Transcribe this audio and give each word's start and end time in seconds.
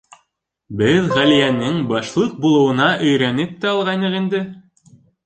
Беҙ 0.77 1.09
Ғәлиәнең 1.17 1.77
башлыҡ 1.91 2.31
булыуына 2.45 2.87
өйрәнеп 3.11 3.53
тә 3.67 3.71
алғайныҡ 3.75 4.17
инде. 4.23 4.41